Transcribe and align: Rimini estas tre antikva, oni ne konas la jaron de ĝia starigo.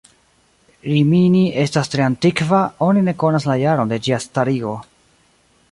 Rimini 0.91 1.41
estas 1.63 1.91
tre 1.95 2.05
antikva, 2.07 2.61
oni 2.89 3.05
ne 3.09 3.17
konas 3.25 3.47
la 3.51 3.61
jaron 3.65 3.93
de 3.95 4.01
ĝia 4.09 4.23
starigo. 4.29 4.75